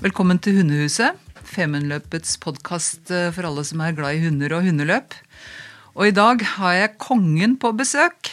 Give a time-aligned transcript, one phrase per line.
[0.00, 5.16] Velkommen til Hundehuset, Femundløpets podkast for alle som er glad i hunder og hundeløp.
[5.94, 8.30] Og i dag har jeg kongen på besøk.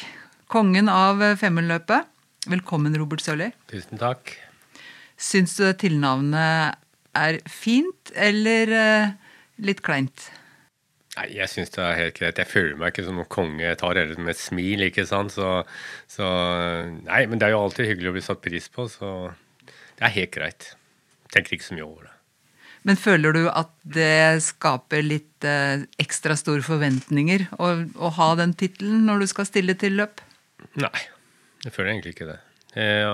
[0.47, 2.07] Kongen av Femundløpet.
[2.47, 3.49] Velkommen, Robert Sørli.
[3.67, 4.31] Tusen takk.
[5.19, 6.77] Syns du det tilnavnet
[7.17, 9.15] er fint eller eh,
[9.59, 10.29] litt kleint?
[11.17, 12.37] Nei, Jeg syns det er helt greit.
[12.37, 13.63] Jeg føler meg ikke som noen konge.
[13.65, 15.33] Jeg tar det med et smil, ikke sant.
[15.33, 15.63] Så,
[16.11, 16.27] så
[17.07, 19.13] Nei, men det er jo alltid hyggelig å bli satt pris på, så
[19.97, 20.69] det er helt greit.
[21.33, 22.13] Tenker ikke så mye over det.
[22.87, 28.53] Men føler du at det skaper litt eh, ekstra store forventninger å, å ha den
[28.55, 30.21] tittelen når du skal stille til løp?
[30.79, 30.93] Nei,
[31.65, 32.37] jeg føler egentlig ikke det.
[32.77, 33.09] Jeg,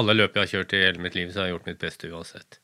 [0.00, 2.10] alle løp jeg har kjørt i hele mitt liv, så har jeg gjort mitt beste
[2.10, 2.58] uansett.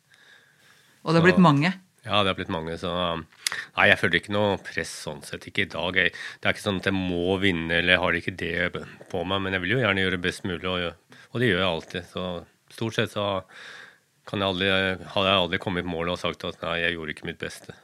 [1.05, 1.75] Og det har Så- blitt mange.
[2.05, 2.91] Ja, det har blitt mange, så
[3.75, 5.47] Nei, jeg føler ikke noe press sånn sett.
[5.49, 5.97] Ikke i dag.
[5.97, 9.23] Jeg, det er ikke sånn at jeg må vinne, eller jeg har ikke det på
[9.25, 11.71] meg, men jeg vil jo gjerne gjøre det best mulig, og, og det gjør jeg
[11.71, 12.11] alltid.
[12.11, 12.27] Så
[12.75, 13.29] stort sett så
[14.29, 14.71] kan jeg aldri,
[15.15, 17.77] hadde jeg aldri kommet i mål og sagt at nei, jeg gjorde ikke mitt beste.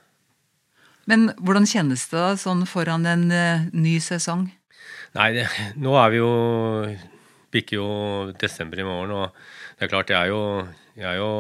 [1.11, 4.49] Men hvordan kjennes det da sånn foran en uh, ny sesong?
[5.17, 5.47] Nei, det,
[5.81, 6.35] nå er vi jo
[7.51, 7.87] Bikker jo
[8.39, 9.33] desember i morgen, og
[9.75, 10.43] det er klart, jeg er jo,
[10.95, 11.31] jeg er jo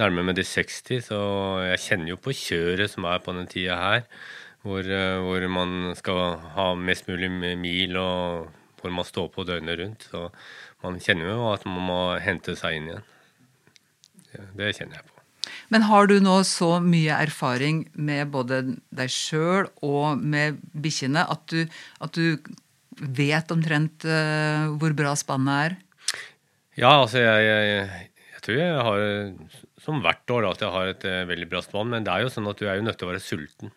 [0.00, 1.20] nærme med de 60, så
[1.64, 4.06] jeg kjenner jo på kjøret som er på den tida her,
[4.66, 7.30] hvor, eh, hvor man skal ha mest mulig
[7.60, 8.48] mil, og
[8.80, 10.08] hvor man står på døgnet rundt.
[10.10, 10.28] Så
[10.84, 13.12] man kjenner jo at man må hente seg inn igjen.
[14.36, 15.14] Det, kjenner jeg på.
[15.72, 18.60] Men har du nå så mye erfaring med både
[18.94, 21.64] deg sjøl og med bikkjene at du,
[22.04, 22.36] at du
[23.00, 25.78] vet omtrent eh, hvor bra spannet er?
[26.76, 29.06] Ja, altså jeg, jeg, jeg tror jeg har
[29.86, 32.32] som hvert år at jeg har et eh, veldig bra spann, men det er jo
[32.34, 33.74] sånn at du er jo nødt til å være sulten.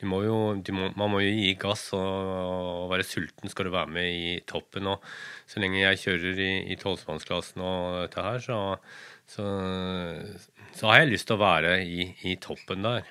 [0.00, 3.68] Du må jo, du må, man må jo gi gass og, og være sulten skal
[3.68, 4.88] du være med i toppen.
[4.88, 5.04] Og
[5.50, 6.40] så lenge jeg kjører
[6.72, 8.60] i, tolvspannsklassen og dette her, så,
[9.28, 9.44] så,
[10.78, 13.04] så har jeg lyst til å være i, i toppen der.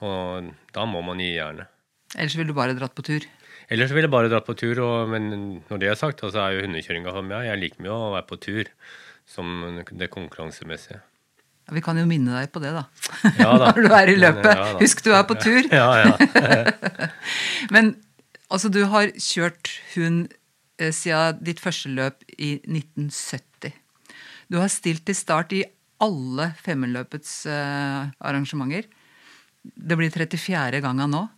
[0.00, 1.68] Og da må man gi jernet.
[2.16, 3.28] Ellers ville du bare dratt på tur?
[3.70, 5.28] Ellers ville jeg bare dratt på tur, og, men
[5.68, 7.50] når det er sagt, så er jo hundekjøringa for meg.
[7.50, 8.72] Jeg liker mye å være på tur
[9.28, 11.04] som det konkurransemessige.
[11.70, 12.84] Ja, vi kan jo minne deg på det, da.
[13.38, 13.70] Ja da.
[13.76, 14.50] Når du er i løpet.
[14.50, 14.68] Ja.
[14.80, 15.62] Husk du er på tur.
[15.70, 17.10] Ja, ja.
[17.74, 17.94] Men
[18.50, 20.32] altså, du har kjørt hund
[20.82, 23.76] eh, siden ditt første løp i 1970.
[24.50, 25.62] Du har stilt til start i
[26.02, 28.90] alle Femundløpets eh, arrangementer.
[29.62, 30.82] Det blir 34.
[30.82, 31.28] ganger nå.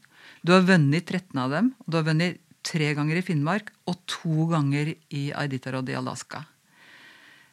[0.40, 1.74] Du har vunnet 13 av dem.
[1.84, 6.46] og Du har vunnet tre ganger i Finnmark og to ganger i Iditarod i Alaska.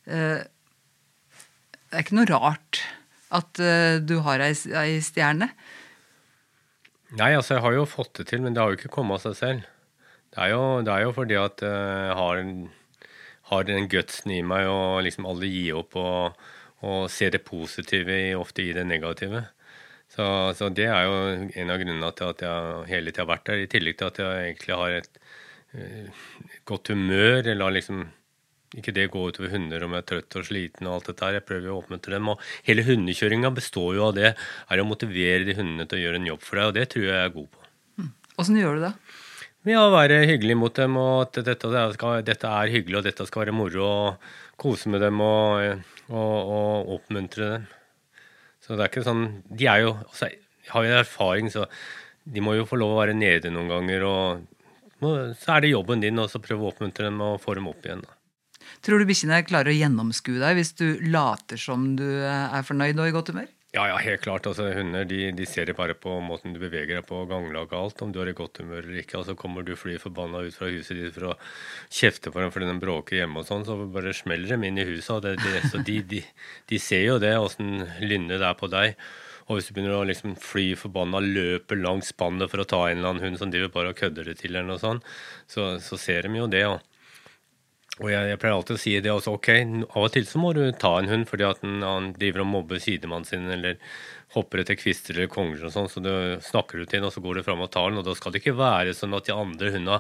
[0.07, 0.39] Eh,
[1.89, 2.81] det er ikke noe rart
[3.33, 5.49] at eh, du har ei, ei stjerne.
[7.17, 9.23] Nei, altså jeg har jo fått det til, men det har jo ikke kommet av
[9.25, 9.69] seg selv.
[10.29, 12.41] Det er jo, det er jo fordi at eh, jeg har,
[13.51, 16.43] har den gutsen i meg og liksom aldri gi opp og,
[16.85, 19.47] og se det positive ofte i det negative.
[20.09, 20.25] Så,
[20.57, 21.17] så det er jo
[21.49, 24.21] en av grunnene til at jeg hele tida har vært der, i tillegg til at
[24.21, 25.19] jeg egentlig har et
[25.73, 26.23] eh,
[26.69, 27.43] godt humør.
[27.43, 28.07] eller har liksom
[28.77, 31.37] ikke det gå utover hunder om jeg er trøtt og sliten og alt dette her.
[31.39, 32.29] Jeg prøver jo å oppmuntre dem.
[32.29, 34.35] Og hele hundekjøringa består jo av det.
[34.69, 37.07] Er å motivere de hundene til å gjøre en jobb for deg, og det tror
[37.07, 37.65] jeg jeg er god på.
[38.39, 38.93] Åssen gjør du det?
[39.67, 41.87] Ved å være hyggelig mot dem, og at dette,
[42.27, 45.81] dette er hyggelig, og dette skal være moro, og kose med dem og,
[46.11, 47.65] og, og oppmuntre dem.
[48.63, 50.27] Så det er ikke sånn De er jo altså,
[50.69, 51.65] har jo erfaring, så
[52.29, 56.03] de må jo få lov å være nede noen ganger, og så er det jobben
[56.03, 58.03] din å prøve å oppmuntre dem og få dem opp igjen.
[58.03, 58.18] da.
[58.85, 63.09] Tror du bikkjene klarer å gjennomskue deg hvis du later som du er fornøyd og
[63.09, 63.49] i godt humør?
[63.69, 64.47] Ja, ja, helt klart.
[64.49, 67.75] altså Hunder de, de ser det bare på måten du beveger deg på, ganglag og
[67.77, 69.19] alt, om du er i godt humør eller ikke.
[69.19, 71.35] altså Kommer du fly forbanna ut fra huset ditt for å
[71.93, 74.87] kjefte på dem fordi de bråker hjemme og sånn, så bare smeller dem inn i
[74.89, 75.21] huset.
[75.21, 76.23] det, det, Så de, de,
[76.71, 78.97] de ser jo det, åssen lynnet det er på deg.
[79.49, 82.97] Og hvis du begynner å liksom fly forbanna, løpe langs spannet for å ta en
[82.97, 85.05] eller annen hund som driver bare og kødder det til, eller noe sånt,
[85.45, 86.65] så, så ser de jo det.
[86.65, 86.81] og
[87.99, 89.49] og jeg, jeg pleier alltid å si det også, ok,
[89.89, 92.79] av og til så må du ta en hund fordi at han driver og mobber
[92.79, 93.79] sidemannen sin eller
[94.35, 96.11] hopper etter kvister eller konger og sånn, så du
[96.45, 97.97] snakker du til den, og så går du fram og tar den.
[98.01, 99.99] Og da skal det ikke være sånn at de andre hundene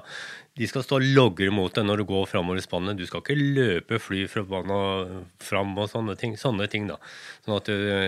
[0.59, 2.99] de skal stå og logre mot deg når du går framover i spannet.
[2.99, 6.37] Du skal ikke løpe, fly fra banen fram og sånne ting.
[6.37, 6.99] Sånne ting, da.
[7.45, 7.99] Sånn at det,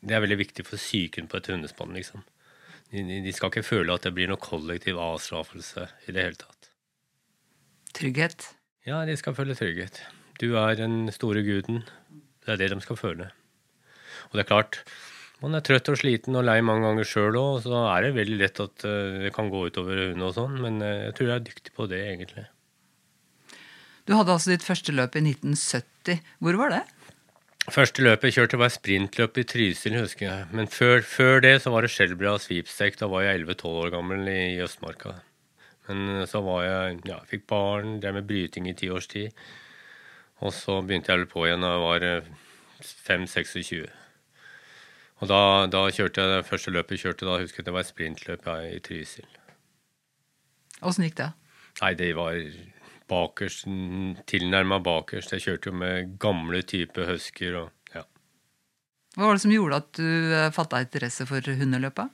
[0.00, 2.24] det er veldig viktig for psyken på et hundespann, liksom.
[2.94, 6.70] De, de skal ikke føle at det blir noe kollektiv avstraffelse i det hele tatt.
[7.96, 8.55] Trygghet.
[8.86, 9.98] Ja, de skal føle trygghet.
[10.38, 11.82] Du er den store guden.
[12.44, 13.30] Det er det de skal føle.
[14.30, 14.78] Og det er klart,
[15.42, 18.38] man er trøtt og sliten og lei mange ganger sjøl òg, så er det veldig
[18.44, 20.54] lett at eh, det kan gå utover hunden og sånn.
[20.62, 22.46] Men eh, jeg tror jeg er dyktig på det, egentlig.
[24.06, 26.22] Du hadde altså ditt første løp i 1970.
[26.38, 26.82] Hvor var det?
[27.66, 30.50] Første løpet jeg kjørte, var sprintløp i Trysil, husker jeg.
[30.54, 33.00] Men før, før det så var det Skjelbra Svipstek.
[33.02, 35.18] Da var jeg 11-12 år gammel i Østmarka.
[35.88, 39.32] Men så var jeg Ja, fikk barn, drev med bryting i ti års tid.
[40.44, 42.08] Og så begynte jeg på igjen da jeg var
[42.82, 43.86] 5-26.
[45.16, 45.40] Og da,
[45.72, 48.80] da, kjørte jeg det første løpet kjørte da, husker jeg det var et sprintløp i
[48.84, 49.28] Trysil.
[50.84, 51.30] Åssen gikk det?
[51.80, 52.36] Nei, det var
[53.08, 53.64] bakerst,
[54.28, 55.32] tilnærma bakerst.
[55.32, 58.04] Jeg kjørte jo med gamle type husker og ja.
[59.16, 62.12] Hva var det som gjorde at du eh, fatta interesse for hundeløpet?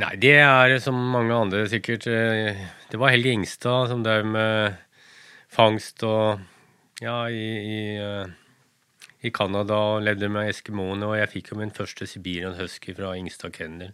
[0.00, 2.08] Nei, det er som mange andre sikkert.
[2.08, 2.58] Eh,
[2.90, 4.80] det var Helge Ingstad som drev med
[5.52, 6.40] fangst og
[7.02, 8.34] ja, i, i eh,
[9.26, 13.14] i Canada og levde med eskimoene, og jeg fikk jo min første Sibirian husky fra
[13.18, 13.92] Ingstad Kennel.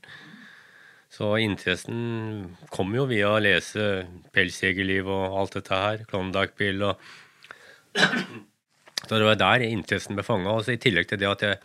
[1.12, 6.04] Så interessen kom jo via å lese Pelsjegerliv og alt dette her.
[6.08, 7.02] Klondyke-bil og
[9.02, 10.54] Så det var der interessen ble fanga.
[10.72, 11.60] I tillegg til det at jeg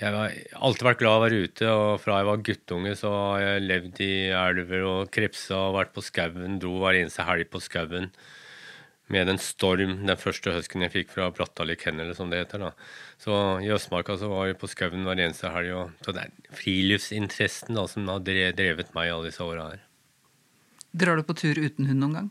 [0.00, 3.10] jeg har alltid vært glad i å være ute, og fra jeg var guttunge så
[3.12, 6.56] har jeg levd i elver og krepsa og vært på skauen.
[6.62, 8.08] Dro hver eneste helg på skauen
[9.10, 12.62] med en storm, den første høsken jeg fikk fra Brattali Kennel, som det heter.
[12.62, 12.70] da.
[13.20, 15.72] Så I Østmarka så var vi på skauen hver eneste helg.
[15.76, 19.82] Og, så det er friluftsinteressen da, som har drevet meg alle disse åra her.
[20.96, 22.30] Drar du på tur uten hund noen gang?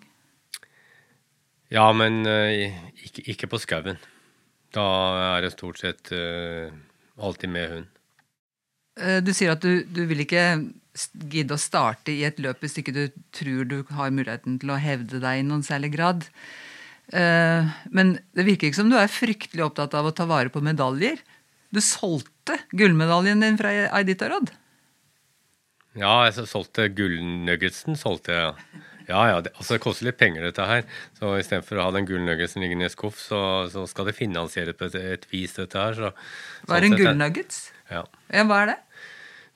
[1.70, 2.50] Ja, men uh,
[3.06, 4.00] ikke, ikke, på skauen.
[4.74, 4.86] Da
[5.36, 6.72] er det stort sett uh,
[7.20, 7.90] alltid med hund.
[9.00, 10.44] Uh, du sier at du, du vil ikke
[11.32, 13.04] gidde å starte i et løp hvis ikke du
[13.36, 16.26] tror du har muligheten til å hevde deg i noen særlig grad.
[17.10, 20.62] Eh, men det virker ikke som du er fryktelig opptatt av å ta vare på
[20.66, 21.22] medaljer.
[21.74, 23.72] Du solgte gullmedaljen din fra
[24.02, 24.52] Iditarod.
[25.98, 27.98] Ja, jeg solgte gullnuggetsen.
[27.98, 28.84] solgte jeg.
[29.10, 30.84] Ja, ja, det, altså det koster litt penger, dette her.
[31.18, 33.42] Så istedenfor å ha den gullnuggetsen liggende i skuff, så,
[33.74, 35.98] så, skal det finansieres på et, et, vis, dette her.
[35.98, 36.12] Så,
[36.70, 37.64] hva er en gullnuggets?
[37.90, 38.04] Ja.
[38.30, 38.46] ja.
[38.46, 38.78] Hva er det?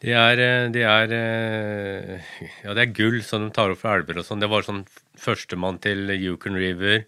[0.03, 0.41] Det er,
[0.73, 2.31] de er, eh,
[2.65, 4.41] Ja, det er gull som de tar opp fra elver og sånn.
[4.43, 4.83] Det var sånn
[5.21, 7.05] førstemann til Yukon River.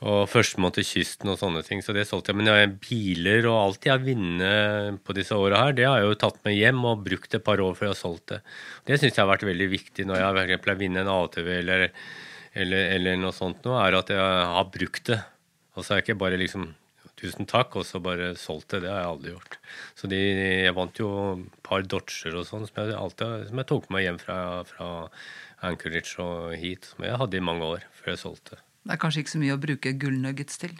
[0.00, 1.82] Og førstemann til kysten og sånne ting.
[1.84, 2.38] Så det solgte jeg.
[2.40, 6.08] Men jeg, biler og alt jeg har vunnet på disse åra her, det har jeg
[6.08, 8.40] jo tatt med hjem og brukt et par år før jeg har solgt det.
[8.88, 11.50] Det syns jeg har vært veldig viktig når jeg for eksempel har vunnet en ATV
[11.58, 11.84] eller,
[12.64, 15.20] eller, eller, noe sånt noe, er at jeg har brukt det.
[15.76, 16.70] Og så er jeg ikke bare liksom
[17.20, 18.86] tusen takk, og så bare solgt det.
[18.86, 19.58] Det har jeg aldri gjort.
[20.00, 20.22] Så de,
[20.64, 24.40] jeg vant jo et par Dodger og sånn som, som, jeg tok med hjem fra,
[24.64, 24.90] fra
[25.68, 28.62] Anchorage og hit, som jeg hadde i mange år før jeg solgte.
[28.84, 30.72] Det er kanskje ikke så mye å bruke gullnuggets til?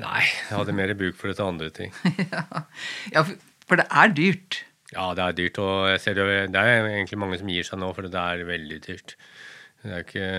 [0.00, 1.94] Nei, jeg hadde mer bruk for det til andre ting.
[2.34, 2.64] ja.
[3.12, 3.24] ja,
[3.66, 4.62] for det er dyrt.
[4.94, 5.60] Ja, det er dyrt.
[5.62, 8.46] Og jeg ser det, det er egentlig mange som gir seg nå, for det er
[8.48, 9.16] veldig dyrt.
[9.82, 10.30] Det er ikke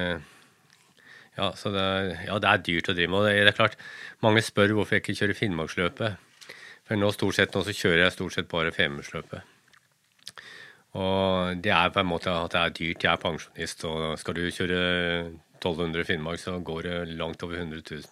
[1.37, 1.85] ja, så det,
[2.27, 3.21] ja, det er dyrt å drive med.
[3.21, 3.79] Og det er klart,
[4.23, 6.27] mange spør hvorfor jeg ikke kjører Finnmarksløpet.
[6.87, 9.47] For nå stort sett nå så kjører jeg stort sett bare Femundsløpet.
[10.99, 13.05] Og det er på en måte at det er dyrt.
[13.05, 14.81] Jeg er pensjonist, og skal du kjøre
[15.61, 18.03] 1200 Finnmark, så går det langt over 100 000.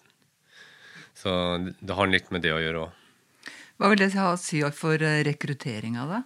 [1.18, 1.32] Så
[1.80, 2.98] det har litt med det å gjøre òg.
[3.80, 6.20] Hva vil det ha å si for eh, rekrutteringa, da?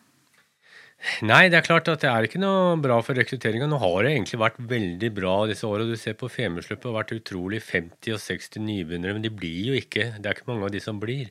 [1.27, 3.67] Nei, det er klart at det er ikke noe bra for rekrutteringa.
[3.69, 5.85] Nå har det egentlig vært veldig bra disse åra.
[5.87, 9.79] Du ser på Femundsløpet har vært utrolig 50 og 60 nybegynnere, men de blir jo
[9.79, 10.15] ikke.
[10.17, 11.31] Det er ikke mange av de som blir.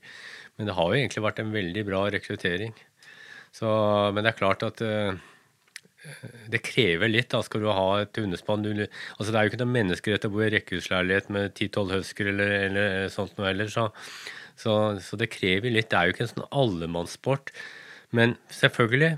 [0.56, 2.76] Men det har jo egentlig vært en veldig bra rekruttering.
[3.54, 3.70] Så,
[4.14, 5.18] men det er klart at uh,
[6.52, 7.30] det krever litt.
[7.32, 10.44] da, Skal du ha et hundespann altså Det er jo ikke noen menneskerett å bo
[10.44, 13.72] i rekkehusleilighet med 10-12 husker eller, eller, sånt noe heller.
[13.72, 13.88] Så,
[14.60, 15.90] så, så, det krever litt.
[15.92, 17.54] Det er jo ikke en sånn allemannssport.
[18.14, 19.16] Men selvfølgelig.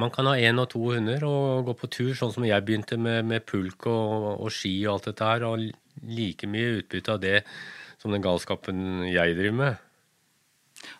[0.00, 2.96] Man kan ha én og to hunder og gå på tur, sånn som jeg begynte
[2.96, 5.46] med, med pulk og, og, ski og alt dette her.
[5.48, 5.66] Og
[6.08, 7.42] like mye utbytte av det
[8.02, 9.88] som den galskapen jeg driver med.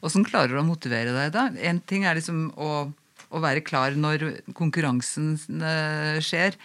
[0.05, 1.49] Åssen klarer du å motivere deg, da?
[1.67, 2.93] En ting er liksom å
[3.33, 6.59] å være klar når konkurransen eh, skjer.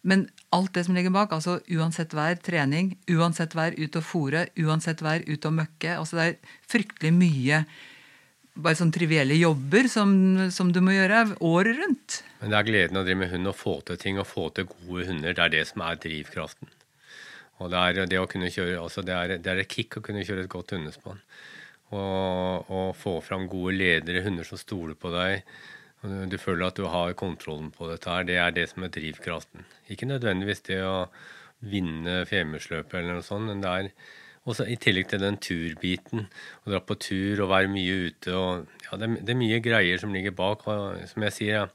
[0.00, 4.46] Men alt det som ligger bak, altså uansett vær, trening, uansett vær, ut og fòre,
[4.60, 7.64] uansett vær, ut og møkke altså Det er fryktelig mye
[8.60, 10.10] bare sånn trivielle jobber som,
[10.52, 12.20] som, du må gjøre året rundt.
[12.40, 14.68] Men det er gleden å drive med hund og få til ting og få til
[14.72, 15.36] gode hunder.
[15.36, 16.72] Det er det som er drivkraften.
[17.60, 20.04] Og det er, det å kunne kjøre, altså det er, det er et kick å
[20.04, 21.20] kunne kjøre et godt hundespann.
[21.90, 25.44] Og, og få fram gode ledere, hunder som stoler på deg
[26.02, 28.24] du føler at du har kontrollen på dette her.
[28.24, 29.66] Det er det som er drivkraften.
[29.92, 31.10] Ikke nødvendigvis det å
[31.60, 33.92] vinne Femundsløpet eller noe sånt, men det er
[34.48, 36.22] Og så I tillegg til den turbiten.
[36.64, 38.32] Å dra på tur og være mye ute.
[38.32, 40.66] og ja, det, det, er mye greier som ligger bak.
[40.66, 41.68] og Som jeg sier, jeg,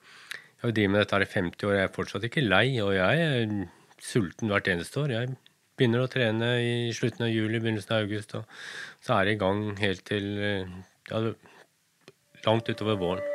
[0.64, 1.76] jeg drevet med dette her i 50 år.
[1.76, 3.54] Jeg er fortsatt ikke lei, og jeg er
[4.02, 5.14] sulten hvert eneste år.
[5.14, 5.38] Jeg
[5.78, 8.50] begynner å trene i slutten av juli, begynnelsen av august, og
[9.06, 10.28] så er det i gang helt til
[11.12, 11.24] ja,
[12.50, 13.35] langt utover våren.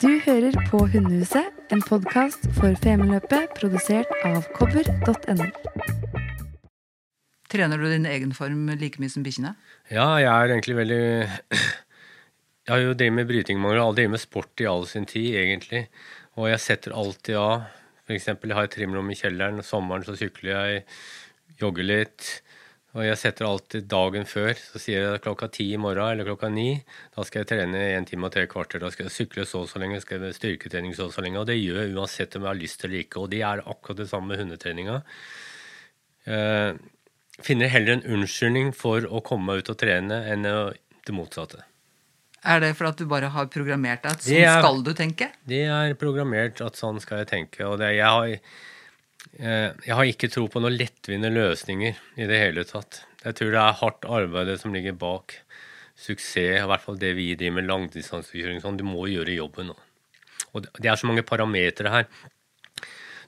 [0.00, 5.48] Du hører på Hundehuset, en podkast for Femundløpet produsert av kobber.no.
[7.52, 9.52] Trener du din egen form like mye som bikkjene?
[9.92, 11.02] Ja, jeg er egentlig veldig
[12.64, 15.34] Jeg har jo drevet med bryting mange år, drevet med sport i all sin tid,
[15.42, 15.82] egentlig.
[16.40, 17.68] Og jeg setter alltid av.
[18.06, 20.84] For eksempel, jeg har et trimrom i kjelleren, og sommeren så sykler jeg,
[21.60, 22.30] jogger litt.
[22.90, 24.50] Og jeg setter alltid dagen før.
[24.58, 26.72] Så sier jeg klokka ti i morgen eller klokka ni.
[27.14, 28.82] Da skal jeg trene en time og tre kvarter.
[28.82, 31.38] Da skal jeg sykle så og så lenge, skal jeg styrketrening så og så lenge.
[31.38, 33.22] Og det gjør jeg uansett om jeg har lyst eller ikke.
[33.22, 35.00] Og det er akkurat det samme med hundetreninga.
[36.26, 36.72] Eh,
[37.46, 41.62] finner heller en unnskyldning for å komme meg ut og trene enn det motsatte.
[42.40, 45.28] Er det for at du bare har programmert deg at sånn er, skal du tenke?
[45.46, 47.66] Det er programmert at sånn skal jeg tenke.
[47.68, 48.34] Og det, jeg har
[49.40, 53.02] jeg har ikke tro på noen lettvinte løsninger i det hele tatt.
[53.24, 55.36] Jeg tror det er hardt arbeid som ligger bak
[56.00, 58.60] suksess, i hvert fall det vi driver med langdistansekjøring.
[58.62, 58.78] Sånn.
[58.80, 59.72] Du må gjøre jobben.
[60.50, 62.08] Og det er så mange parametere her.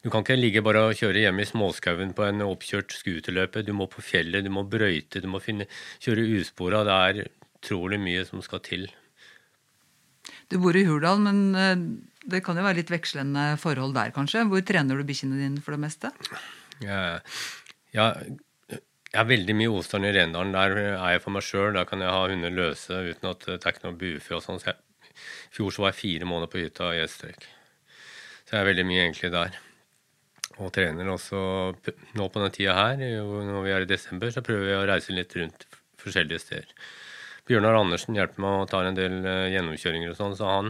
[0.03, 3.63] Du kan ikke ligge bare og kjøre hjemme i småskauen på en oppkjørt scooterløype.
[3.63, 5.69] Du må på fjellet, du må brøyte, du må finne,
[6.03, 6.83] kjøre uspora.
[6.89, 8.89] Det er utrolig mye som skal til.
[10.51, 11.85] Du bor i Hurdal, men eh,
[12.31, 14.45] det kan jo være litt vekslende forhold der, kanskje.
[14.50, 16.12] Hvor trener du bikkjene dine for det meste?
[16.85, 17.19] Ja,
[17.95, 18.07] ja,
[19.12, 20.55] jeg har veldig mye Osdalen i Rendalen.
[20.57, 21.75] Der er jeg for meg sjøl.
[21.76, 24.62] Der kan jeg ha hunder løse uten at det er ikke noe bufe og sånn.
[24.62, 24.73] Så
[25.52, 27.45] fjor så var jeg fire måneder på hytta i Estrekk.
[28.47, 29.61] Så jeg er veldig mye egentlig der.
[30.62, 31.43] Og trener også
[32.17, 35.17] nå på denne tida her, når vi er i desember, så prøver jeg å reise
[35.17, 35.69] litt rundt
[36.00, 36.73] forskjellige steder.
[37.49, 40.69] Bjørnar Andersen hjelper meg å ta en del eh, gjennomkjøringer og sånn, så han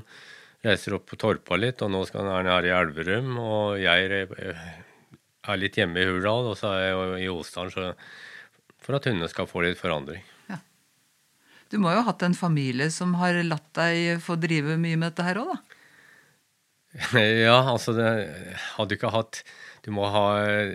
[0.63, 3.33] reiser opp på Torpa litt, og nå skal han være her i Elverum.
[3.43, 7.75] Og jeg er litt hjemme i Hurdal, og så er jeg i Osdalen
[8.83, 10.23] for at hundene skal få litt forandring.
[10.51, 10.59] Ja.
[11.71, 15.13] Du må jo ha hatt en familie som har latt deg få drive mye med
[15.13, 15.79] dette her òg, da?
[17.47, 18.09] ja, altså det
[18.75, 19.39] hadde ikke hatt
[19.81, 20.25] Du må ha,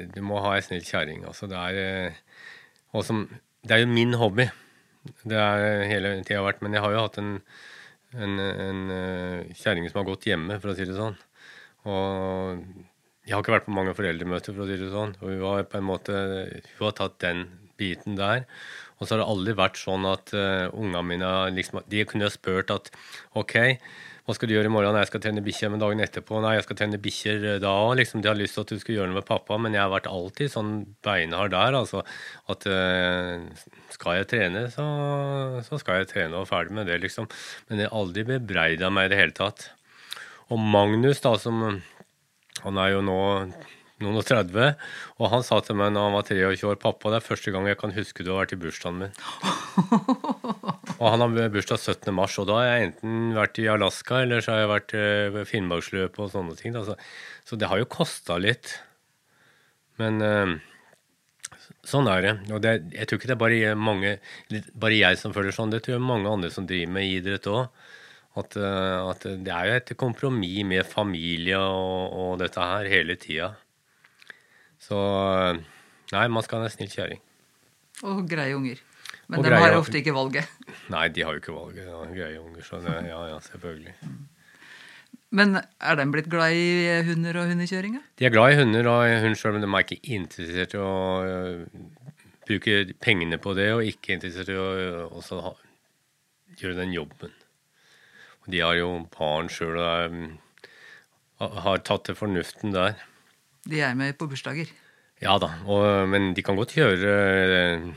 [0.09, 1.21] du må ha ei snill kjerring.
[1.29, 2.15] Altså det er
[2.97, 3.27] og som,
[3.61, 4.47] Det er jo min hobby.
[5.27, 6.63] Det er hele tida vært.
[6.65, 7.35] Men jeg har jo hatt en
[8.15, 11.17] en, en uh, kjerring som har gått hjemme, for å si det sånn.
[11.87, 12.63] Og
[13.27, 15.15] jeg har ikke vært på mange foreldremøter, for å si det sånn.
[15.21, 17.45] Og hun har på en måte hun har tatt den
[17.79, 18.45] biten der.
[18.97, 22.71] Og så har det aldri vært sånn at uh, ungene mine liksom, De kunne spurt
[22.73, 22.89] at
[23.37, 23.57] OK,
[24.27, 24.91] hva skal du gjøre i morgen?
[24.91, 25.69] Nei, jeg skal trene bikkjer.
[25.71, 27.93] Men dagen etterpå Nei, jeg skal trene bikkjer eh, da òg.
[28.01, 29.93] Liksom, de har lyst til at du skal gjøre noe med pappa, men jeg har
[29.93, 30.73] vært alltid sånn
[31.07, 31.77] beinhard der.
[31.79, 32.01] Altså
[32.51, 34.83] at uh, skal jeg trene, så,
[35.63, 37.29] så, skal jeg trene og ferdig med det, liksom.
[37.69, 39.69] Men jeg har aldri bebreida meg i det hele tatt.
[40.51, 41.63] Og Magnus, da, som
[42.65, 43.21] Han er jo nå
[44.03, 44.75] noen og 30.
[45.21, 47.71] Og han sa til meg når han var 23 år 'Pappa, det er første gang
[47.71, 49.15] jeg kan huske du har vært i bursdagen min'.
[50.97, 52.09] og han har bursdag 17.
[52.15, 55.41] mars, og da har jeg enten vært i Alaska eller så har jeg vært ved
[55.43, 56.73] eh, Finnmarksløpet og sånne ting.
[56.73, 56.95] Så,
[57.45, 58.73] så, det har jo kosta litt.
[60.01, 60.55] Men uh,
[61.85, 62.33] sånn er det.
[62.49, 64.15] Og det, jeg tror ikke det er bare, mange,
[64.73, 65.73] bare jeg som føler sånn.
[65.73, 67.69] Det tror jeg mange andre som driver med idrett òg.
[68.37, 73.17] At, uh, at, det er jo et kompromiss med familie og, og dette her hele
[73.21, 73.53] tida.
[74.81, 74.97] Så
[76.13, 77.21] nei, man skal ha en snill kjerring.
[78.05, 78.81] Og greie unger.
[79.27, 80.47] Men de har ofte ikke valget.
[80.93, 81.87] Nei, de har jo ikke valget.
[81.89, 83.95] Ja, greie unger, så det, ja, ja, selvfølgelig.
[85.35, 87.97] Men er de blitt glad i hunder og hundekjøring?
[88.19, 90.93] De er glad i hunder og hund sjøl, men de er ikke interessert i å
[91.27, 92.05] uh,
[92.47, 95.53] bruke pengene på det, og ikke interessert i å også ha,
[96.55, 97.35] gjøre den jobben.
[98.45, 100.25] Og de har jo barn sjøl og um,
[101.67, 102.95] har tatt til fornuften der.
[103.67, 104.71] De er med på bursdager?
[105.19, 107.13] Ja da, og, men de kan godt gjøre
[107.57, 107.87] eh,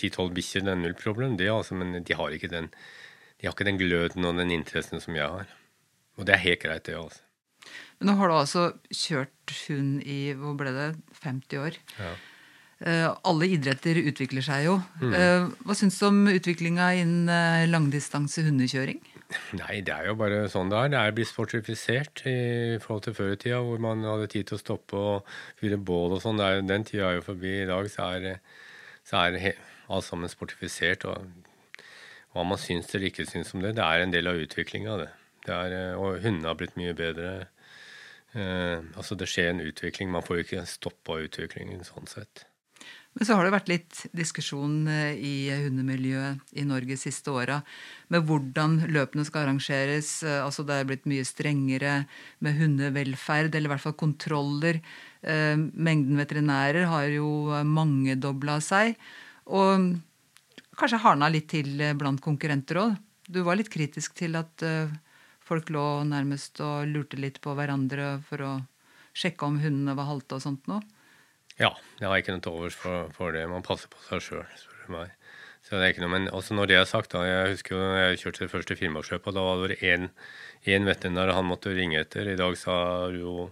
[0.00, 0.64] ti-tolv bikkjer.
[0.66, 2.70] Det er null problem, det, altså, men de har, ikke den,
[3.40, 5.54] de har ikke den gløden og den interessen som jeg har.
[6.18, 6.98] Og det er helt greit, det.
[6.98, 7.24] altså.
[7.98, 11.80] Men nå har du altså kjørt hund i hvor ble det, 50 år.
[11.98, 12.14] Ja.
[12.84, 14.74] Uh, alle idretter utvikler seg jo.
[15.00, 15.12] Mm.
[15.14, 18.98] Uh, hva syns du om utviklinga innen uh, langdistanse hundekjøring?
[19.60, 20.90] Nei, det er jo bare sånn det er.
[20.92, 22.36] Det er blitt sportifisert i
[22.82, 26.18] forhold til før i tida, hvor man hadde tid til å stoppe og fyre bål
[26.18, 26.42] og sånn.
[26.68, 27.54] Den tida er jo forbi.
[27.62, 28.42] I dag så er,
[29.06, 29.38] så er
[29.88, 31.06] alt sammen sportifisert.
[31.10, 31.84] Og
[32.34, 35.10] hva man syns eller ikke syns om det, det er en del av utviklinga, det.
[35.46, 37.34] det er, og hundene har blitt mye bedre.
[38.34, 40.10] Eh, altså Det skjer en utvikling.
[40.10, 42.46] Man får jo ikke stoppa utviklingen sånn sett.
[43.14, 47.60] Men så har det vært litt diskusjon eh, i hundemiljøet i Norge siste åra
[48.10, 50.16] med hvordan løpene skal arrangeres.
[50.26, 51.94] Eh, altså Det er blitt mye strengere
[52.42, 54.80] med hundevelferd, eller i hvert fall kontroller.
[55.22, 57.28] Eh, mengden veterinærer har jo
[57.62, 58.98] mangedobla seg.
[59.52, 59.90] Og
[60.78, 62.94] kanskje hardna litt til blant konkurrenter òg.
[63.28, 64.64] Du var litt kritisk til at
[65.44, 68.52] folk lå nærmest og lurte litt på hverandre for å
[69.14, 70.82] sjekke om hundene var halte og sånt noe.
[71.60, 71.70] Ja,
[72.00, 73.44] det har jeg ikke noe til overs for, for, det.
[73.50, 75.12] Man passer på seg sjøl, spør du meg.
[75.64, 77.84] Så det er ikke noe, Men også når det er sagt, da, jeg husker jo
[77.94, 82.28] jeg kjørte det første Finnmarksløpet, da var det én, veterinær han måtte ringe etter.
[82.28, 83.48] I dag så har jo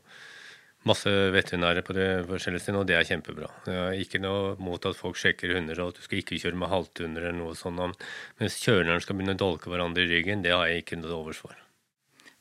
[0.89, 3.51] masse veterinærer på det forskjellige stedene, og det er kjempebra.
[3.67, 6.59] Det er ikke noe mot at folk sjekker hunder, og at du skal ikke kjøre
[6.59, 8.03] med halvthunder eller noe sånt.
[8.43, 11.43] Mens kjørerne skal begynne å dolke hverandre i ryggen, det har jeg ikke noe overs
[11.43, 11.55] for.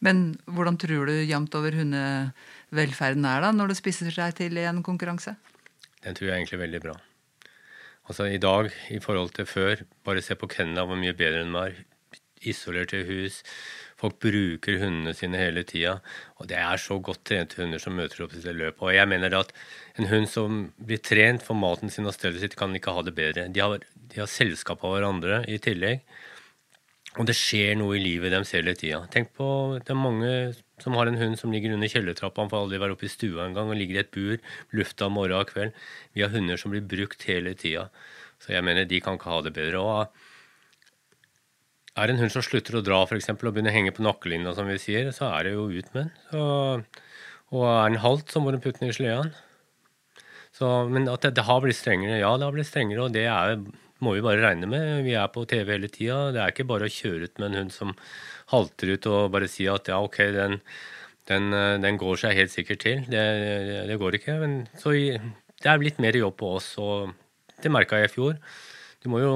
[0.02, 4.66] Men hvordan tror du jevnt over hundevelferden er da, når det spisser seg til i
[4.66, 5.36] en konkurranse?
[6.02, 6.98] Den tror jeg er egentlig veldig bra.
[8.10, 11.62] Altså I dag i forhold til før, bare se på kennene hvor mye bedre de
[11.62, 11.82] er.
[12.42, 13.44] Isolerte hus.
[14.02, 16.00] Folk bruker hundene sine hele tida.
[16.42, 18.82] Og det er så godt trente hunder som møter opp til det løpet.
[18.88, 19.54] Og jeg mener at
[20.02, 23.14] en hund som blir trent for maten sin og stellet sitt, kan ikke ha det
[23.18, 23.46] bedre.
[23.54, 26.02] De har, de har selskap av hverandre i tillegg.
[27.20, 29.04] Og det skjer noe i livet deres hele tida.
[29.12, 29.46] Tenk på
[29.78, 30.32] det er mange
[30.82, 32.42] som har en hund som ligger under kjellertrappa.
[32.42, 34.38] Han får aldri være oppe i stua engang og ligger i et bur
[34.80, 35.76] lufta morgen og kveld.
[36.16, 37.90] Vi har hunder som blir brukt hele tida.
[38.42, 39.84] Så jeg mener de kan ikke ha det bedre.
[39.84, 40.31] Og
[42.00, 44.06] er det en hund som slutter å dra for eksempel, og begynner å henge på
[44.06, 46.84] nakkelinja, som vi sier, så er det jo ut med den.
[47.52, 49.34] Og er den halt, så må du putte den i sleden.
[50.94, 53.58] men at det, det, har blitt strengere, ja, det har blitt strengere, og det er
[54.02, 55.04] må vi bare regne med.
[55.06, 56.32] Vi er på TV hele tida.
[56.34, 57.94] Det er ikke bare å kjøre ut med en hund som
[58.50, 60.58] halter ut og bare si at ja, OK, den,
[61.30, 63.04] den, den går seg helt sikkert til.
[63.12, 63.22] Det,
[63.92, 64.40] det går ikke.
[64.42, 67.14] Men så det er blitt mer jobb på oss, og
[67.62, 68.42] det merka jeg i fjor.
[69.02, 69.36] Du må jo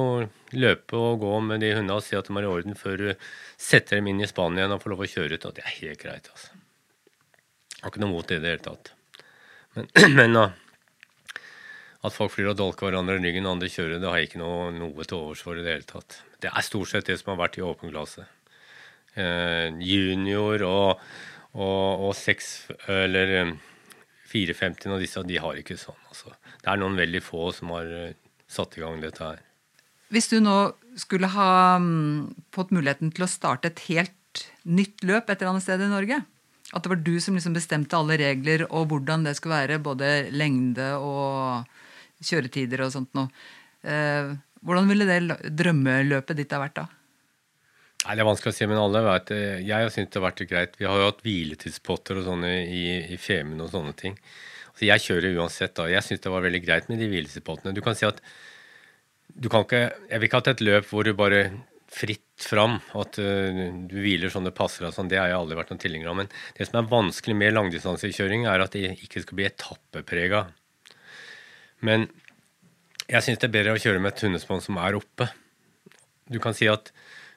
[0.53, 3.07] løpe og gå med de hundene og si at de er i orden før du
[3.57, 5.47] setter dem inn i Spania og får lov å kjøre ut.
[5.49, 6.53] Og det er helt greit, altså.
[7.75, 8.93] Jeg har ikke noe mot det i det hele tatt.
[9.75, 10.39] Men, men
[12.05, 14.41] at folk flyr og dolker hverandre i ryggen og andre kjører, det har jeg ikke
[14.41, 16.19] noe, noe til overs for i det hele tatt.
[16.43, 18.27] Det er stort sett det som har vært i åpen klasse.
[19.15, 21.01] Eh, junior og,
[21.55, 22.51] og, og 6
[22.93, 23.55] eller
[24.29, 26.01] 54 av disse, de har ikke sånn.
[26.11, 26.33] Altså.
[26.61, 28.13] Det er noen veldig få som har uh,
[28.51, 29.44] satt i gang dette her.
[30.15, 30.55] Hvis du nå
[30.95, 35.65] skulle ha um, fått muligheten til å starte et helt nytt løp et eller annet
[35.65, 36.21] sted i Norge,
[36.71, 40.31] at det var du som liksom bestemte alle regler og hvordan det skulle være, både
[40.33, 41.67] lengde og
[42.25, 43.27] kjøretider og sånt noe.
[43.85, 44.31] Eh,
[44.65, 46.87] hvordan ville det drømmeløpet ditt ha vært da?
[48.05, 50.43] Nei, Det er vanskelig å si, men alle vet eh, Jeg syntes det har vært
[50.49, 50.75] greit.
[50.79, 54.17] Vi har jo hatt hviletidspotter og sånne i, i Femund og sånne ting.
[54.75, 55.75] Så jeg kjører uansett.
[55.77, 55.87] da.
[55.89, 57.75] Jeg syns det var veldig greit med de hviletidspottene.
[57.77, 58.21] Du kan si at
[59.35, 61.45] du kan ikke Jeg vil ikke ha et løp hvor du bare
[61.95, 65.07] fritt fram, at uh, du hviler sånn det passer og sånn.
[65.07, 66.17] Det har jeg aldri vært noen tilhenger av.
[66.19, 70.41] Men det som er vanskelig med langdistansekjøring, er at det ikke skal bli etappeprega.
[71.87, 72.09] Men
[73.05, 75.29] jeg syns det er bedre å kjøre med et hundespann som er oppe.
[76.27, 76.91] Du kan si at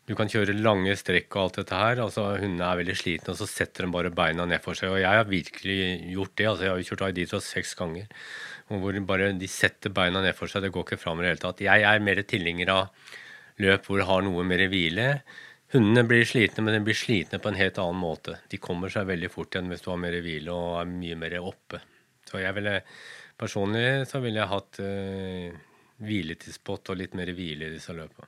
[0.08, 2.00] du kan kjøre lange strekk og alt dette her.
[2.00, 4.94] altså Hundene er veldig slitne, og så setter de bare beina ned for seg.
[4.94, 5.80] Og jeg har virkelig
[6.14, 6.46] gjort det.
[6.48, 8.08] altså Jeg har jo kjørt Aiditros seks ganger.
[8.68, 10.64] Hvor bare de setter beina ned for seg.
[10.64, 11.64] Det går ikke fram i det hele tatt.
[11.64, 13.12] Jeg er mer tilhenger av
[13.64, 15.06] løp hvor det har noe mer hvile.
[15.72, 18.38] Hundene blir slitne, men de blir slitne på en helt annen måte.
[18.48, 21.38] De kommer seg veldig fort igjen hvis du har mer hvile og er mye mer
[21.42, 21.80] oppe.
[22.28, 22.80] Så jeg ville
[23.38, 25.52] Personlig så ville jeg hatt øh,
[26.02, 28.26] hviletidspott og litt mer hvile i disse løpene.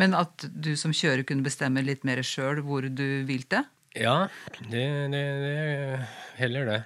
[0.00, 3.66] Men at du som kjører kunne bestemme litt mer sjøl hvor du hvilte?
[3.96, 4.28] Ja,
[4.72, 6.06] det, det, det
[6.40, 6.78] heller det.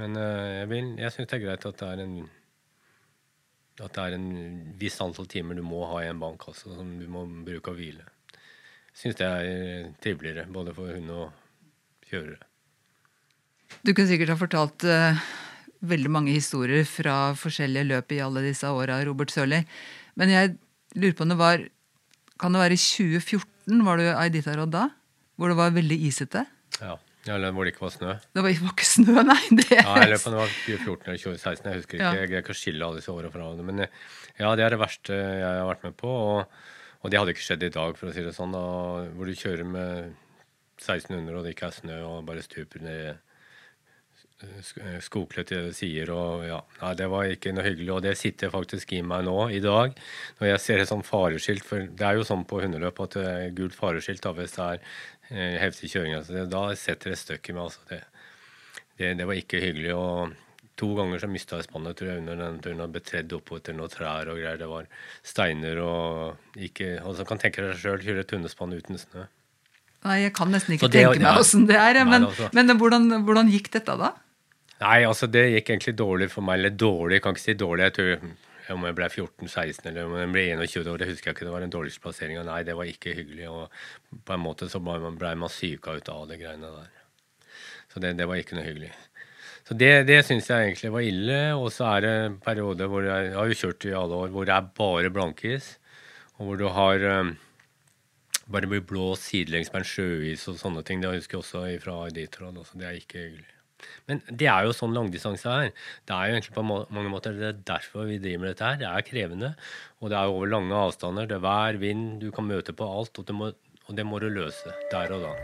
[0.00, 2.18] Men uh, jeg, vil, jeg syns det er greit at det er en
[3.76, 4.28] at det er en
[4.80, 7.76] viss antall timer du må ha i en bank altså, som du må bruke å
[7.76, 8.06] hvile.
[8.96, 12.40] Syns det er triveligere både for hund og kjørere.
[13.84, 15.20] Du kunne sikkert ha fortalt uh,
[15.84, 19.60] veldig mange historier fra forskjellige løp i alle disse åra, Robert Sørli.
[20.16, 20.54] Men jeg
[20.96, 21.66] lurer på om det var
[22.40, 24.88] Kan det være i 2014 var du i Iditarod da?
[25.36, 26.42] Hvor det var veldig isete?
[26.80, 26.96] Ja.
[27.34, 28.14] Eller hvor det ikke var snø.
[28.36, 29.40] Det var, var ikke snø, nei.
[29.58, 31.68] Det ja, eller på det var 2014 eller 2016.
[31.70, 32.04] Jeg husker ikke.
[32.04, 32.14] Ja.
[32.20, 33.66] Jeg greier ikke å skille alle disse åra fra hverandre.
[33.66, 36.14] Men ja, det er det verste jeg har vært med på.
[36.30, 36.62] Og,
[37.02, 38.54] og det hadde ikke skjedd i dag, for å si det sånn.
[38.56, 38.64] Da,
[39.16, 40.16] hvor du kjører med
[40.82, 43.22] 1600 og det ikke er snø, og bare stuper ned
[44.44, 46.10] Eh, skoklete sier.
[46.12, 49.48] og ja, nei, Det var ikke noe hyggelig, og det sitter faktisk i meg nå
[49.48, 49.96] i dag.
[50.38, 53.24] Når jeg ser et sånt fareskilt, for det er jo sånn på hundeløp at det
[53.24, 56.16] er gult fareskilt da, hvis det er eh, heftig kjøring.
[56.18, 57.62] Altså, da setter det støkk i meg.
[57.70, 58.00] altså det,
[58.98, 59.94] det, det, var ikke hyggelig.
[59.94, 60.34] og
[60.76, 63.72] To ganger så mista jeg spannet tror jeg, under den turen og ble tredd oppetter
[63.76, 64.58] noen trær og greier.
[64.60, 64.88] Det var
[65.24, 69.24] steiner og ikke Altså så kan tenke deg sjøl kjøre et hundespann uten snø.
[70.06, 71.94] Nei, jeg kan nesten ikke det- tenke meg åssen det er.
[71.94, 72.50] Nei, Men, altså.
[72.52, 74.12] men hvordan, hvordan gikk dette da?
[74.80, 76.58] Nei, altså det gikk egentlig dårlig for meg.
[76.60, 77.88] Eller dårlig, jeg kan ikke si dårlig.
[77.88, 78.28] Jeg tror
[78.74, 81.46] om jeg ble 14-16 eller om jeg ble 21 år, det husker jeg ikke.
[81.46, 82.44] Det var den dårligste plasseringa.
[82.46, 83.48] Nei, det var ikke hyggelig.
[83.52, 86.92] Og på en måte så ble man, ble man syka ut av det greiene der.
[87.92, 88.92] Så det, det var ikke noe hyggelig.
[89.66, 91.40] Så det, det syns jeg egentlig var ille.
[91.58, 94.32] Og så er det en periode hvor jeg, jeg har jo kjørt i alle år,
[94.34, 95.72] hvor det er bare blankis.
[96.36, 97.34] Og hvor du har um,
[98.52, 101.02] bare blir blåst sidelengs med en sjøis og sånne ting.
[101.02, 102.62] Det husker jeg også fra Iditarod.
[102.74, 103.55] Det er ikke hyggelig.
[104.08, 105.72] Men det er jo sånn langdistanse er.
[106.06, 108.80] Det er jo egentlig på mange måter det er derfor vi driver med dette her.
[108.80, 109.54] Det er krevende,
[110.00, 111.28] og det er over lange avstander.
[111.28, 113.52] Det er vær, vind, du kan møte på alt, og det må,
[113.86, 115.34] og det må du løse der og da.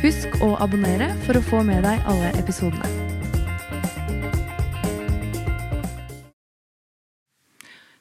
[0.00, 3.10] Husk å abonnere for å få med deg alle episodene.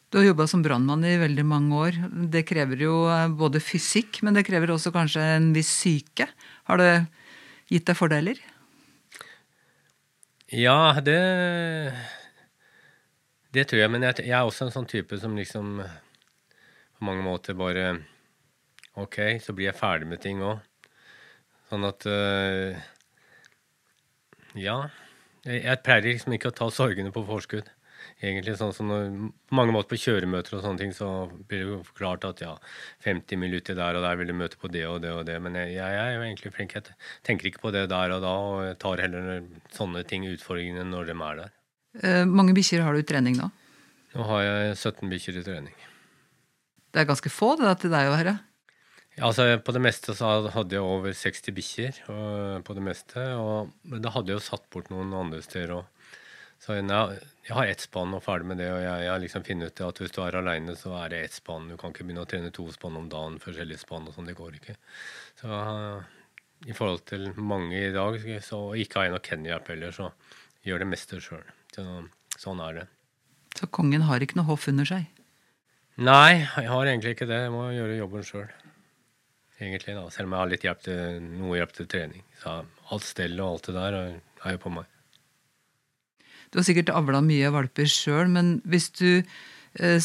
[0.10, 1.98] Du har jobba som brannmann i veldig mange år.
[2.34, 6.26] Det krever jo eh, både fysikk, men det krever også kanskje en viss syke.
[6.66, 6.94] Har det
[7.70, 8.40] gitt deg fordeler?
[10.52, 11.94] Ja, det
[13.54, 13.92] Det tror jeg.
[13.92, 15.82] Men jeg, jeg er også en sånn type som liksom
[16.98, 18.00] på mange måter bare
[18.98, 20.60] OK, så blir jeg ferdig med ting òg.
[21.70, 22.74] Sånn at uh,
[24.58, 24.90] Ja.
[25.46, 27.70] Jeg, jeg pleier liksom ikke å ta sorgene på forskudd.
[28.20, 29.06] Egentlig sånn som når,
[29.48, 32.56] På mange måter på kjøremøter og sånne ting så blir det jo forklart at ja,
[33.06, 35.38] 50 minutter der og der vil du møte på det og det og det.
[35.44, 36.76] Men jeg, jeg er jo egentlig flink.
[36.76, 40.84] Jeg tenker ikke på det der og da, og jeg tar heller sånne ting, utfordringene,
[40.92, 41.56] når de er der.
[42.04, 43.48] Eh, mange bikkjer har du i trening nå?
[44.18, 45.88] Nå har jeg 17 bikkjer i trening.
[46.90, 48.36] Det er ganske få det da, til deg å være.
[49.20, 52.02] Altså På det meste så hadde jeg over 60 bikkjer.
[52.64, 55.86] på det meste, og, Men da hadde jeg jo satt bort noen andre steder òg.
[56.60, 58.68] Så jeg, jeg har ett spann og ferdig med det.
[58.74, 61.38] Og jeg, har liksom funnet ut at hvis du er aleine, så er det ett
[61.38, 61.70] spann.
[61.72, 64.28] Du kan ikke begynne å trene to spann om dagen, forskjellige spann og sånn.
[64.28, 64.76] Det går ikke.
[65.40, 65.62] Så
[66.68, 70.10] i forhold til mange i dag, så ikke har jeg noe kennelhjelp heller, så
[70.68, 71.46] gjør det meste sjøl.
[71.72, 71.86] Så,
[72.36, 72.88] sånn er det.
[73.56, 75.08] Så kongen har ikke noe hoff under seg.
[76.00, 77.46] Nei, jeg har egentlig ikke det.
[77.46, 78.50] Jeg må gjøre jobben sjøl.
[79.60, 82.24] Egentlig da, Selv om jeg har litt hjelp til, noe hjelp til trening.
[82.40, 84.18] Så alt stellet og alt det der er
[84.48, 84.88] er jo på meg.
[86.50, 90.00] Du har sikkert avla mye valper sjøl, men hvis du eh,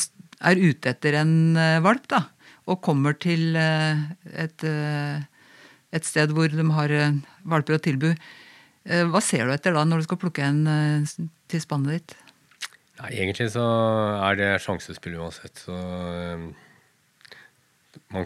[0.44, 2.26] er ute etter en eh, valp, da,
[2.68, 4.02] og kommer til eh,
[4.44, 6.96] et, et sted hvor de har
[7.48, 8.14] valper å tilby,
[8.85, 10.59] hva ser du etter da når du skal plukke en
[11.48, 12.12] til spannet ditt?
[12.98, 13.64] Ja, egentlig så
[14.20, 15.62] er det sjansespill uansett.
[15.64, 15.72] Så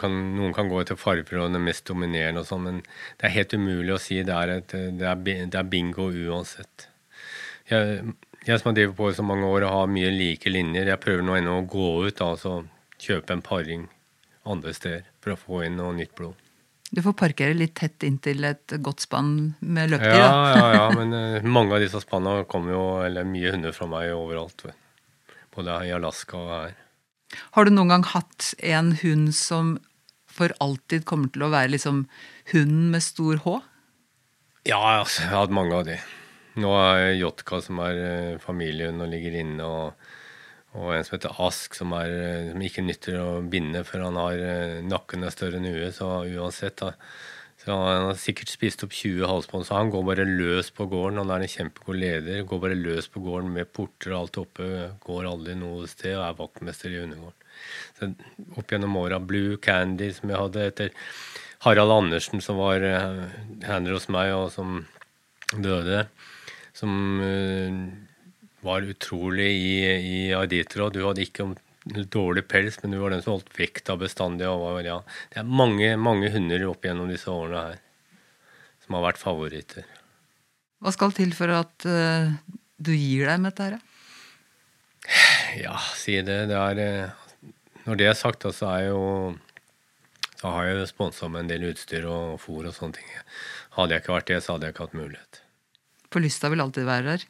[0.02, 3.36] kan, Noen kan gå etter farger og det mest dominerende og sånn, men det er
[3.36, 4.18] helt umulig å si.
[4.26, 6.88] Det er, et, det er, det er bingo uansett.
[7.68, 8.14] Jeg,
[8.46, 11.02] jeg som har drevet på i så mange år og har mye like linjer, jeg
[11.02, 12.54] prøver nå ennå å gå ut og altså
[12.98, 13.86] kjøpe en paring
[14.48, 16.36] andre steder for å få inn noe nytt blod.
[16.88, 20.22] Du får parkere litt tett inntil et godt spann med løpetid.
[20.22, 20.52] Ja, da.
[20.56, 24.14] ja, ja, men uh, mange av disse spanna kommer jo, eller mye hunder fra meg
[24.16, 24.64] overalt.
[25.52, 26.76] Både i Alaska og her.
[27.52, 29.76] Har du noen gang hatt en hund som
[30.32, 32.06] for alltid kommer til å være liksom
[32.54, 33.58] hunden med stor H?
[34.68, 35.98] Ja, altså, jeg har hatt mange av de.
[36.58, 40.12] Nå er Jotka, som er familien familiehund og ligger inne, og,
[40.74, 44.18] og en som heter Ask, som, er, eh, som ikke nytter å binde, for han
[44.18, 46.94] har eh, nakken er større enn huet, så uansett da.
[47.58, 51.18] Så Han har sikkert spist opp 20 halsbånd, så han går bare løs på gården.
[51.18, 52.44] Han er en kjempegod leder.
[52.46, 54.68] Går bare løs på gården med porter og alt oppe.
[55.02, 57.48] Går aldri noe sted og er vaktmester i hundegården.
[57.98, 58.12] Så
[58.62, 60.94] Opp gjennom åra Blue Candy, som jeg hadde etter
[61.66, 63.26] Harald Andersen, som var uh,
[63.66, 64.84] handler hos meg, og som
[65.58, 66.04] døde.
[66.78, 66.92] Som
[67.24, 67.80] eh,
[68.62, 70.88] var utrolig i, i Arditra.
[70.94, 71.50] Du hadde ikke
[72.12, 74.46] dårlig pels, men du var den som holdt vekta bestandig.
[74.46, 75.00] Var, ja.
[75.32, 77.84] Det er mange, mange hunder opp gjennom disse årene her
[78.84, 79.84] som har vært favoritter.
[80.80, 82.30] Hva skal til for at uh,
[82.78, 83.78] du gir deg med dette her?
[85.58, 86.38] Ja, si det.
[86.50, 87.52] det er, eh,
[87.84, 89.02] når det er sagt, da, så er jo
[90.38, 93.12] så har jeg jo sponsa med en del utstyr og fôr og sånne ting.
[93.74, 95.40] Hadde jeg ikke vært det, så hadde jeg ikke hatt mulighet.
[96.12, 97.26] For lysta vil alltid være der.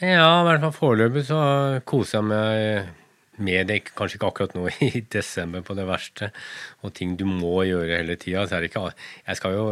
[0.00, 1.40] Ja, i hvert fall foreløpig så
[1.88, 2.96] koser jeg meg
[3.40, 3.78] med det.
[3.96, 6.30] Kanskje ikke akkurat nå i desember på det verste,
[6.84, 8.46] og ting du må gjøre hele tida.
[8.48, 9.64] Jeg jo,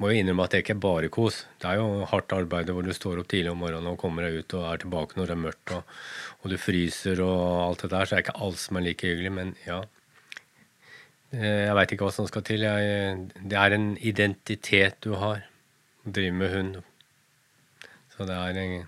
[0.00, 1.42] må jo innrømme at det ikke er bare kos.
[1.62, 4.40] Det er jo hardt arbeid hvor du står opp tidlig om morgenen og kommer deg
[4.42, 5.94] ut og er tilbake når det er mørkt og,
[6.42, 8.06] og du fryser og alt det der.
[8.08, 9.82] Så det er ikke alt som er like hyggelig, men ja.
[11.34, 12.66] Eh, Jeg veit ikke hva som skal til.
[12.66, 15.46] Jeg, det er en identitet du har.
[16.06, 16.76] å Drive med hund.
[18.16, 18.86] Så det er en,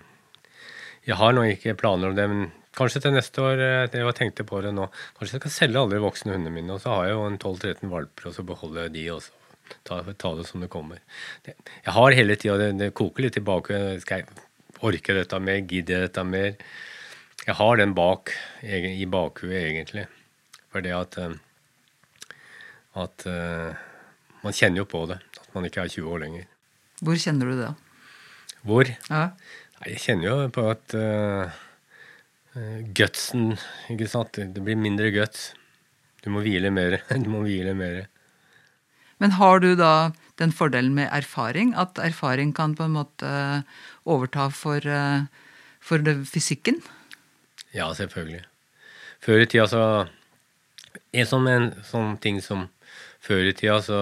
[1.05, 4.43] Jeg har nå ikke planer om det, men kanskje til neste år jeg Jeg tenkte
[4.43, 4.89] på det nå.
[5.17, 7.39] Kanskje jeg skal selge alle de voksne hundene mine, og så har jeg jo en
[7.39, 9.35] 12-13 valper, og så beholder jeg de også.
[9.85, 11.01] Ta, ta det som det kommer.
[11.45, 11.53] Det,
[11.85, 13.99] jeg har hele tida det, det koker litt tilbake.
[14.01, 14.47] Skal jeg
[14.81, 15.59] orke dette mer?
[15.61, 16.55] Gidder jeg dette mer?
[17.45, 18.33] Jeg har den bak
[18.65, 20.07] i bakhuet, egentlig.
[20.73, 21.37] For det at eh,
[22.97, 23.75] at uh,
[24.43, 25.19] man kjenner jo på det.
[25.39, 26.49] At man ikke er 20 år lenger.
[27.05, 27.69] Hvor kjenner du det?
[28.67, 28.89] Hvor?
[29.09, 29.23] Ja.
[29.79, 31.59] Nei, jeg kjenner jo på at uh,
[32.95, 33.53] gutsen
[33.91, 34.39] ikke sant?
[34.39, 35.53] Det blir mindre guts.
[36.23, 36.99] Du må hvile mer.
[37.23, 38.07] Du må hvile mer.
[39.19, 41.73] Men har du da den fordelen med erfaring?
[41.75, 43.31] At erfaring kan på en måte
[44.07, 44.83] overta for,
[45.83, 46.79] for fysikken?
[47.75, 48.45] Ja, selvfølgelig.
[49.19, 49.83] Før i tida så
[51.13, 52.67] En sånn, en sånn ting som
[53.23, 53.99] før i tida så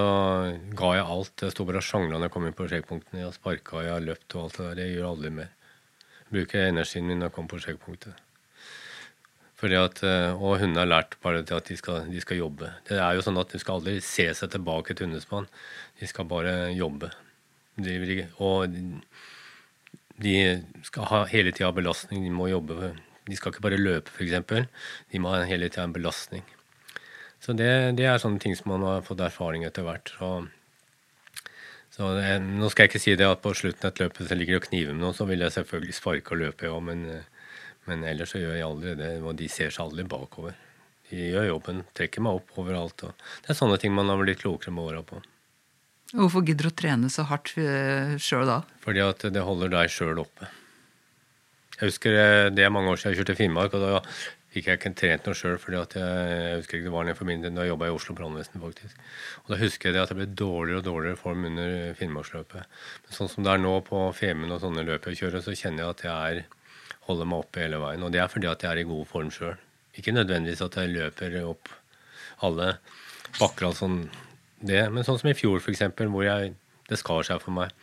[0.77, 1.43] ga jeg alt.
[1.45, 3.23] Jeg sto bare og sjangla når jeg kom inn på sjekkpunktene.
[3.23, 4.82] Jeg sparka, jeg har løpt og alt det der.
[4.84, 5.51] Jeg gjør aldri mer.
[6.21, 8.23] Jeg bruker energien min når jeg kommer på sjekkpunktet.
[9.58, 12.73] Fordi at, eh, Og hundene har lært bare til at de skal, de skal, jobbe.
[12.88, 15.47] Det er jo sånn at De skal aldri se seg tilbake til hundespann.
[15.99, 17.10] De skal bare jobbe.
[17.77, 18.69] De, og
[20.21, 22.23] de skal ha hele tida belastning.
[22.23, 22.93] De må jobbe.
[23.25, 24.67] De skal ikke bare løpe, f.eks.
[25.12, 26.45] De må ha hele tida en belastning.
[27.43, 30.12] Så det, det, er sånne ting som man har fått erfaring etter hvert.
[30.17, 30.32] Så,
[31.93, 34.34] så det, nå skal jeg ikke si det at på slutten av et løp hvis
[34.34, 37.06] jeg ligger og kniver med noe, så vil jeg selvfølgelig sparke og løpe, ja, men,
[37.88, 39.13] men, ellers så gjør jeg aldri det.
[39.21, 40.58] Og de ser seg aldri bakover.
[41.08, 43.06] De gjør jobben, trekker meg opp overalt.
[43.06, 45.21] det er sånne ting man har blitt klokere med åra på.
[46.15, 48.62] Hvorfor gidder du å trene så hardt eh, sjøl da?
[48.84, 50.47] Fordi at det holder deg sjøl oppe.
[51.78, 53.76] Jeg husker eh, det er mange år siden jeg kjørte Finnmark.
[53.76, 54.02] og da
[54.58, 57.43] fikk jeg ikke trent noe sjøl, fordi jeg, jeg, husker ikke det var for min
[57.46, 58.62] da jeg i Oslo brannvesen.
[58.62, 59.02] faktisk.
[59.46, 62.78] Og Da husker jeg det at jeg ble dårligere og dårligere form under Finnmarksløpet.
[63.06, 65.84] Men sånn som det er nå på Femund og sånne løp jeg kjører, så kjenner
[65.84, 66.70] jeg at jeg er,
[67.08, 68.06] holder meg oppe hele veien.
[68.06, 69.60] Og det er fordi at jeg er i god form sjøl.
[69.98, 71.70] Ikke nødvendigvis at jeg løper opp
[72.46, 72.74] alle
[73.38, 74.02] bakker og sånn,
[74.62, 76.56] det, men sånn som i fjor, f.eks., hvor jeg,
[76.89, 77.74] det skar seg for meg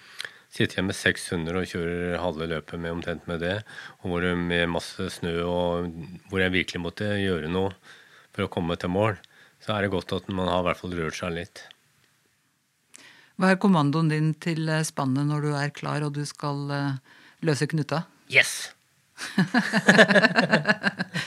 [0.55, 3.57] sitter igjen med 600 og kjører halve løpet med omtrent med det,
[4.03, 5.89] og hvor det med masse snø og
[6.31, 7.75] hvor jeg virkelig måtte gjøre noe
[8.35, 9.19] for å komme til mål,
[9.65, 11.65] så er det godt at man har i hvert fall rørt seg litt.
[13.35, 16.99] Hva er kommandoen din til eh, spannet når du er klar og du skal eh,
[17.43, 18.05] løse knuta?
[18.31, 18.71] Yes!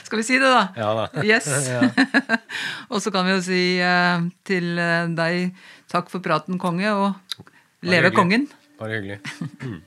[0.06, 0.62] skal vi si det, da?
[0.76, 1.04] Ja da.
[1.24, 1.48] Yes.
[2.92, 4.80] og så kan vi jo si uh, til
[5.16, 5.52] deg
[5.92, 7.44] takk for praten, konge, og
[7.84, 8.48] leve kongen.
[8.78, 9.20] Bare hyggelig.
[9.62, 9.80] Mm.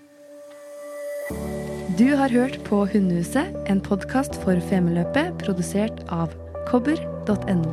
[1.98, 6.34] Du har hørt på Hundehuset, en podkast for Femundløpet produsert av
[6.68, 7.72] kobber.no.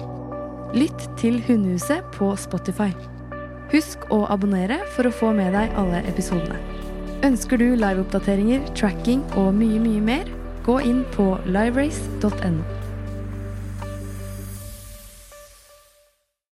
[0.74, 2.90] Lytt til Hundehuset på Spotify.
[3.72, 6.60] Husk å abonnere for å få med deg alle episodene.
[7.26, 10.34] Ønsker du liveoppdateringer, tracking og mye, mye mer,
[10.66, 12.77] gå inn på liverace.no.